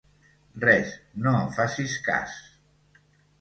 Res, 0.61 0.93
no 1.25 1.33
em 1.41 1.51
facis 1.59 1.99
cas. 2.09 2.41